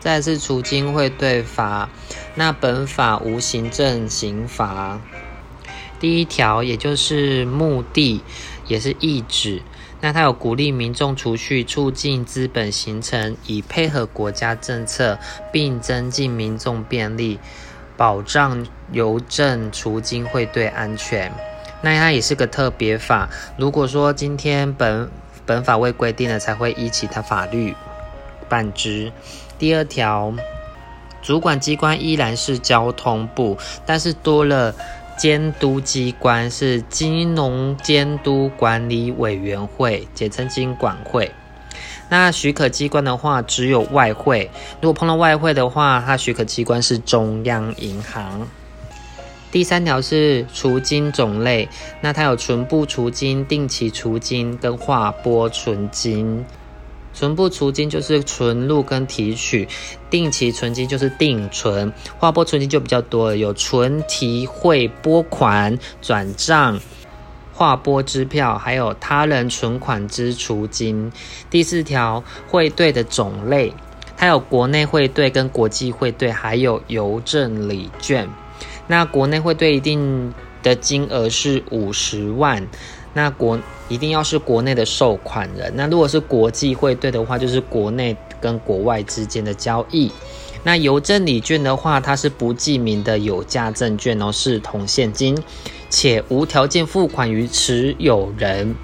[0.00, 1.90] 再是除金汇兑法，
[2.34, 4.98] 那本法无行政刑罚。
[6.00, 8.24] 第一条也就是目的，
[8.66, 9.62] 也是意旨。
[10.00, 15.18] 那它有鼓励民众储蓄，促进资本形成，以配合国家政策，
[15.52, 17.38] 并增进民众便利，
[17.98, 21.30] 保障邮政储金汇兑安全。
[21.82, 23.28] 那它也是个特别法。
[23.58, 25.10] 如果说今天本
[25.44, 27.76] 本法未规定了，才会依其他法律
[28.48, 29.12] 办之。
[29.60, 30.34] 第二条，
[31.22, 33.56] 主管机关依然是交通部，
[33.86, 34.74] 但是多了。
[35.18, 41.30] 监督机关是金融监督管理委员会，简称金管会。
[42.08, 44.50] 那许可机关的话，只有外汇。
[44.80, 48.48] 如果碰到外汇的话，它许可机关是中央银行。
[49.52, 51.68] 第三条是除金种类，
[52.00, 56.46] 那它有存部除金、定期除金跟划拨存金。
[57.12, 59.68] 存部储金就是存入跟提取，
[60.08, 66.80] 定期存金就是定存，划拨存金就比较多了，有存、提、汇、拨款、转账、
[67.52, 71.12] 划拨支票，还有他人存款之储金。
[71.50, 73.74] 第四条汇兑的种类，
[74.16, 78.28] 它有国内汇兑跟国际汇兑，还有邮政礼券。
[78.86, 82.66] 那国内汇兑一定的金额是五十万。
[83.12, 83.58] 那国
[83.88, 90.10] 一定要是国内的受款人，那如果是国际汇兑的话，就是国内跟国外之间的交易。
[90.62, 95.36] 那邮政礼券的话，它是不记名的有价证券哦，视同现金，
[95.88, 98.74] 且无条件付款于持有人。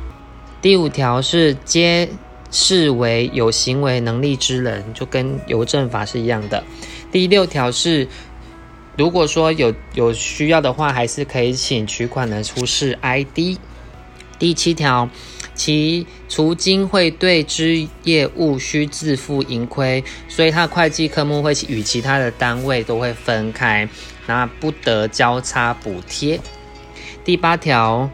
[0.62, 2.08] 第五条是皆
[2.50, 6.64] 视为有行为能力之人，就跟邮政法是一样的。
[7.12, 8.08] 第六条是，
[8.96, 13.58] 如果说有有需要的话，还是可以请取款人出示 ID。
[14.38, 15.08] 第七条，
[15.54, 23.88] 其除金会对之业务需自负盈亏，所以它的会计科目会与其他的单位都会分开，
[24.26, 26.38] 那不得交叉补贴。
[27.24, 28.10] 第八条，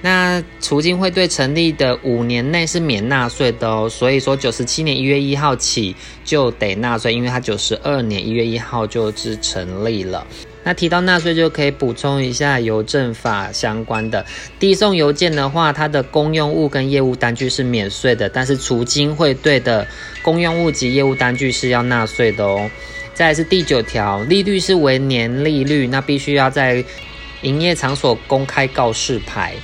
[0.00, 10.24] 那除金会对成立的五年内是免纳税的哦，所以说九十七年一月一号起就得纳税，因为它九十二年一月一号就是成立了。
[10.68, 14.26] 那提到纳税就可以补充一下邮政法相关的
[14.60, 19.88] 递送邮件的话，它的公用物跟业务单据是免税的，但是除金汇兑的
[20.20, 22.70] 公用物及业务单据是要纳税的哦。
[23.14, 26.84] 再来是第九条，利率是为年利率，那必须要在
[27.40, 29.54] 营业场所公开告示牌。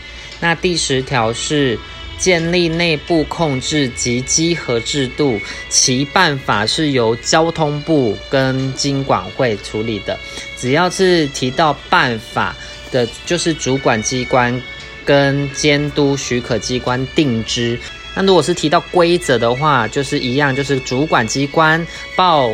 [0.41, 1.79] 那第十条是。
[2.19, 10.19] 建立内部控制及稽核制度，其办法是由交通部跟经管会处理的。
[10.57, 12.57] 只要是提到办法
[12.91, 14.63] 的，就是主管机关
[15.05, 17.79] 跟监督许可机关定之。
[18.15, 21.87] 那如果是提到规则的话，就是一样，就是主管机关
[22.17, 22.51] 报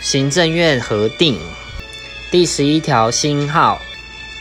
[0.00, 1.38] 行政院核定。
[2.30, 3.82] 第十一条星号。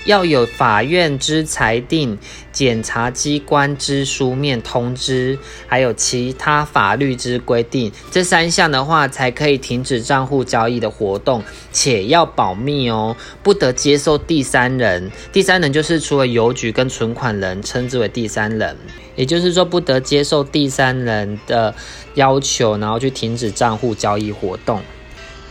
[0.06, 2.17] 要有法院之裁定、
[2.51, 15.12] 检察机关之书面通知，还有其他法律之规定，这三项的话，才可以停止账户交易的活动，且要保密哦，不得接受第三人。
[15.31, 18.75] 第三人就是除了邮局跟存款人，称之为第三人，
[19.16, 21.73] 也就是说，不得接受第三人的
[22.16, 24.81] 要求，然后去停止账户交易活动。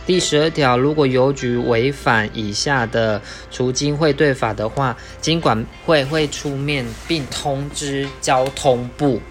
[0.05, 9.21] 第十二条，如果邮局违反以下的除金汇兑法的话，金管会会出面并通知交通部。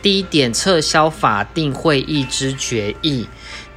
[0.00, 3.26] 第一点，撤销法定会议之决议；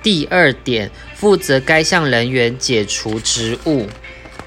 [0.01, 3.87] 第二点，负责该项人员解除职务；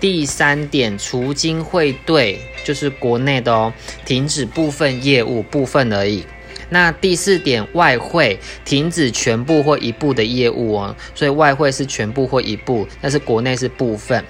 [0.00, 3.72] 第三点，除金汇兑就是国内的哦，
[4.04, 6.24] 停止部分业务，部分而已。
[6.70, 14.24] 那第四点，外汇停止全部或一部的业务哦，所以外汇是全部或一部，但是国内是部分。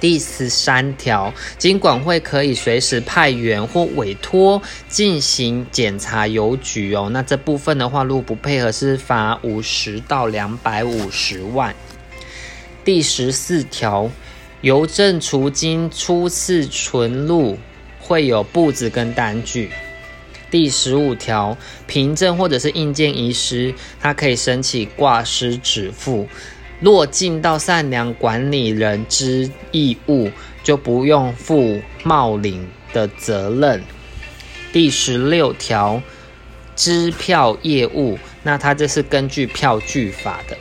[0.00, 11.74] 第十三条，金管会可以随时派员或委托进行检查邮局哦，那这部分的话，如果不配合，是罚五十到两百五十万。
[12.84, 14.10] 第十四条，
[14.60, 17.56] 邮政除金初次存入
[17.98, 19.70] 会有簿子跟单据。
[20.54, 21.58] 第十五条，
[21.88, 26.28] 凭证或者是印件遗失，它可以申请挂失止付。
[26.78, 30.30] 若尽到善良管理人之义务，
[30.62, 33.82] 就不用负冒领的责任。
[34.72, 36.00] 第十六条，
[36.76, 40.56] 支票业务，那它这是根据票据法的。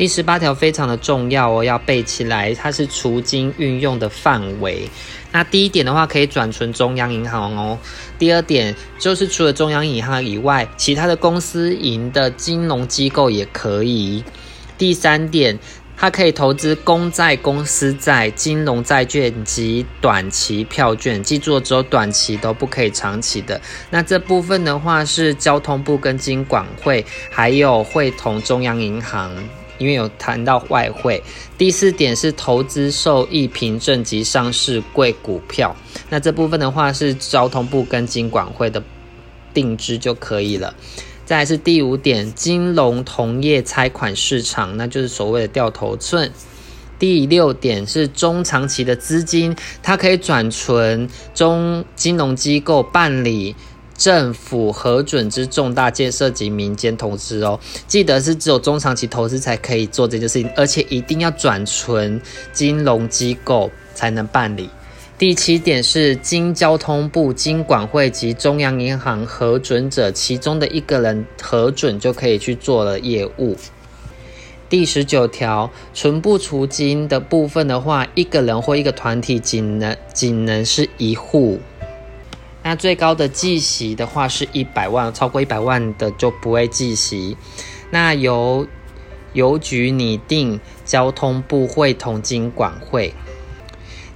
[0.00, 4.88] 第十八条非常的重要哦，要背起来，它是除金运用的范围。
[5.30, 7.78] 那第一点的话，可以转存中央银行哦。
[8.18, 14.24] 第二点就是除了中央银行以外，其他的公司营的金融机构也可以。
[14.78, 15.58] 第三点。
[16.02, 23.60] 它可以投资公债、公司债、金融债券及短期票券，记住只有短期都不可以长期的。
[23.90, 29.30] 那这部分的话是交通部跟金管会，还有会同中央银行，
[29.80, 31.20] 因为有谈到外汇。
[31.58, 35.74] 第四点是投资受益凭证及上市贵股票，
[36.10, 38.80] 那这部分的话是交通部跟金管会的
[39.52, 40.72] 定制就可以了。
[41.24, 46.30] 再是第五点，金融同业拆款市场，那就是所谓的掉头寸。
[46.98, 53.56] 第六点是中长期的资金，它可以转存中金融机构办理
[54.00, 57.60] 政府核准之重大建设及民间投资哦。
[57.86, 62.18] 记得是只有中长期投资才可以做这件事情，而且一定要转存
[62.50, 64.70] 金融机构才能办理。
[65.18, 73.54] 第七点是经交通部、经管会及中央银行核准者，其中的一个人核准就可以去做了业务。
[74.70, 81.60] 第十九条，存不除金的部分的话，一个人或一个团体仅能仅能是一户。
[82.62, 87.36] 那最高的计息的话是一百万，超过一百万的就不会计息。
[87.90, 88.66] 那由
[89.32, 93.14] 邮局拟定，交通部会同经管会。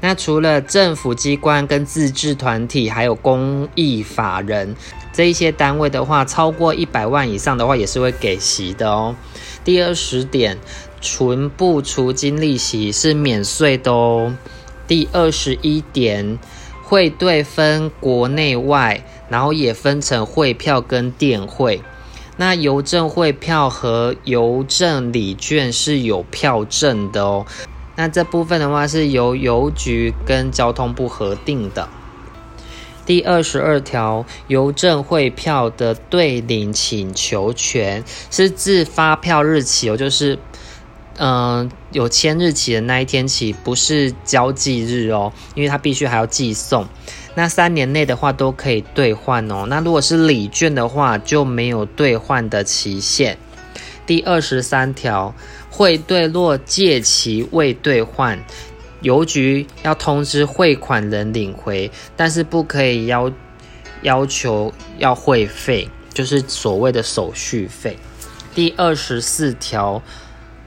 [0.00, 4.76] 那除了政府机关跟自治团体，还有公益法人
[5.14, 9.16] 这一些单位的话，超过一百万以上的话，也是会给息的哦。
[9.64, 10.58] 第二十点，
[11.00, 14.36] 存不除金利息是免税的哦。
[14.86, 16.38] 第二十一点，
[16.84, 21.80] 汇兑分国内外，然后也分成汇票跟电汇。
[22.36, 27.46] 那邮政汇票和邮政礼券是有票证的哦。
[27.96, 31.88] 那这部分的话是由邮局跟交通部核定的。
[33.06, 40.38] 第二十二条，邮政汇票的对领请求权是自发票日起哦，就是
[41.18, 46.86] 嗯有签日起的那一天起，不是交际日哦，因为它必须还要寄送。
[47.34, 49.66] 那三年内的话都可以兑换哦。
[49.68, 53.38] 那如果是礼券的话，就没有兑换的期限。
[54.06, 55.34] 第二十三条。
[55.76, 58.38] 汇兑若借期未兑换，
[59.00, 63.28] 邮局要通知汇款人领回，但是不可以要
[64.02, 67.98] 要求要汇费，就是所谓的手续费。
[68.54, 70.00] 第二十四条，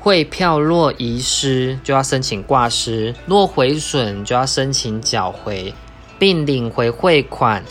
[0.07, 5.73] 汇票若遗失，就要申请挂失；若毁损，就要申请缴回，
[6.17, 7.61] 并领回汇款。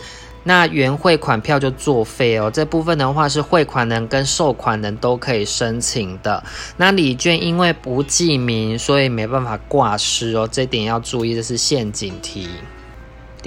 [0.43, 6.43] 那原汇款票就作废哦，这部分的话是汇款人跟收款人都可以申请的。
[6.77, 12.47] 那礼券因为不记名，所以没办法挂失哦，这点要注意的是陷阱题。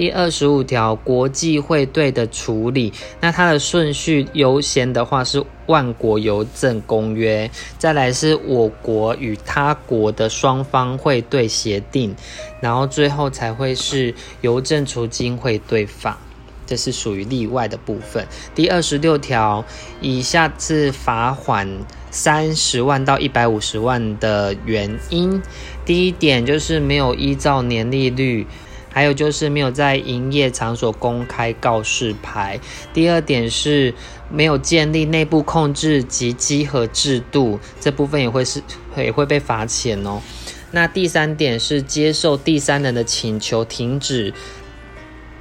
[0.01, 12.15] 第二十五条，国际汇兑的处理，那它的顺序优先的话是万国邮政公约，再来是我国与他国的双方汇兑协定，
[12.61, 16.17] 然后最后才会是邮政储金汇兑法。
[16.65, 18.25] 这是属于例外的部分。
[18.55, 19.63] 第二十六条，
[20.01, 21.69] 以下次罚款
[22.09, 25.39] 三十万到一百五十万的原因。
[25.85, 28.47] 第一点就是没有依照年利率，
[28.91, 32.59] 还有就是没有在营业场所公开告示牌。
[32.93, 33.93] 第二点是
[34.29, 38.61] 没有建立内部控制及稽核制度，这部分也会是
[38.97, 40.21] 也会被罚钱哦。
[40.71, 44.33] 那第三点是接受第三人的请求停止。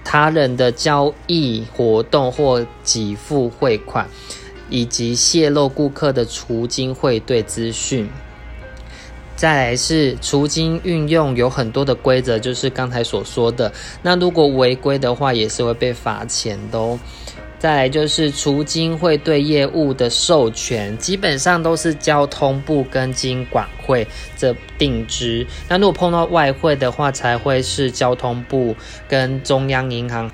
[0.02, 4.08] 他人的交易活动或给付汇款，
[4.68, 8.08] 以及泄露顾客的除金汇兑资讯。
[9.40, 13.72] 再来是除金运用有很多的规则，就是刚才所说的。
[14.02, 17.00] 那如果违规的话，也是会被罚钱的哦。
[17.58, 24.06] 再来就是除金会对业务的授权，基本上都是交通部跟金管会
[24.36, 25.46] 这定之。
[25.70, 28.76] 那如果碰到外汇的话，才会是交通部
[29.08, 30.30] 跟中央银行。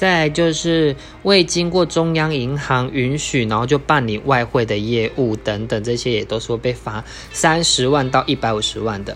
[0.00, 7.04] 再就是未经过中央银行允许，然后就办理外汇的业务等等，这些也都是会被罚
[7.34, 9.14] 三十万到一百五十万的。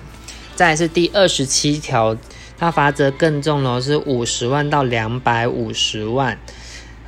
[0.54, 2.14] 再是第二十七条，
[2.58, 6.38] 它罚则更重了，是五十万到两百五十万。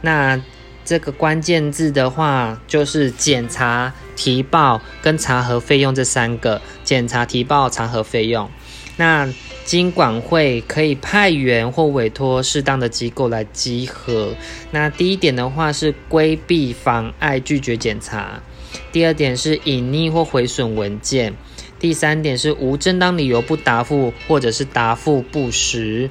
[0.00, 0.40] 那
[0.82, 6.62] 这个关键字的话，就是检查、提报跟查核费用这三个。
[6.82, 8.48] 检查、提报、查核费用。
[8.96, 9.28] 那
[9.66, 14.34] 经管会可以派员或委托适当的机构来稽核。
[14.70, 18.40] 那第一点的话是规避、妨碍、拒绝检查；
[18.92, 21.32] 第二点是隐匿或毁损文件；
[21.80, 26.08] 第三点是无正当理由不答复或者是答复不实；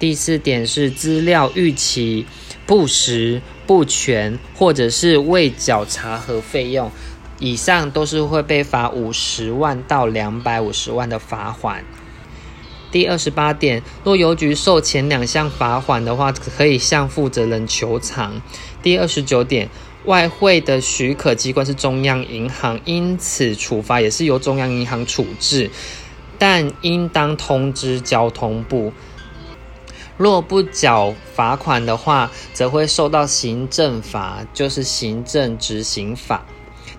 [0.00, 2.26] 第四点是资料逾期。
[2.66, 6.90] 不实、不全，或者是未缴查核费用，
[7.38, 11.82] 以上都是会被罚五十万到两百五十万的罚款。
[12.90, 18.40] 第二十八点，若邮局受前两项罚款的话，可以向负责人求偿。
[18.82, 19.68] 第二十九点，
[20.04, 25.70] 外汇的许可机关是中央银行，因此处罚也是由中央银行处置，
[26.38, 28.92] 但应当通知交通部。
[30.16, 36.44] 若不缴罚款的话，则会受到行政法，就是行政执行法。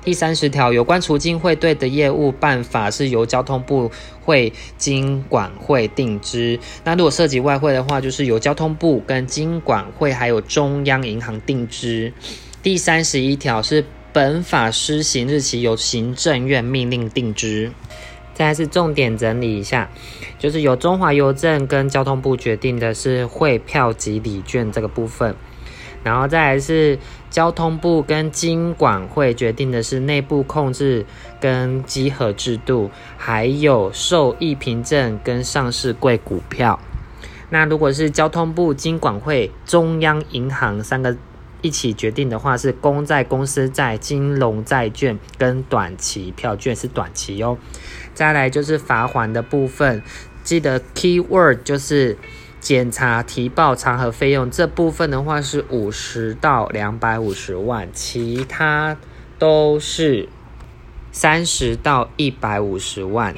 [0.03, 3.91] 第三十条，有关除金汇兑的业务办法是由交通部
[4.24, 6.60] 会经管会定之。
[6.84, 12.13] 那如果涉及外汇的话，就是由交通部跟经管会还有中央银行定之。
[12.63, 17.72] 第三十一条是本法施行日期由行政院命令定之。
[18.34, 19.89] 再是重点整理一下，
[20.38, 25.36] 就是由中华邮政跟交通部决定的是汇票及礼券这个部分。
[26.03, 26.98] 然后再来是
[27.29, 31.06] 交通部跟经管会决定的是内部控制
[31.39, 36.79] 跟稽核制度，还有受益凭证跟上市柜股票。
[37.50, 41.18] 那如果是交通部、经管会、中央银行三个
[41.62, 47.58] 一起决定的话，是公债、公司债、金融债券跟短期票券是短期哦。
[48.13, 50.01] 再来就是罚款的部分，
[50.44, 52.18] 记得 key word 就是。
[52.59, 58.97] 检查提报查核费用这部分的话是五十到两百五十万，其他
[59.37, 60.27] 都是
[61.11, 63.33] 三十到一百五十万。